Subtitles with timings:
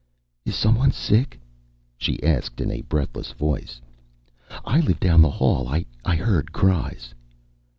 [0.45, 1.39] "Is someone sick?"
[1.95, 3.79] she asked in a breathless voice.
[4.65, 5.67] "I live down the hall
[6.03, 7.13] I heard cries."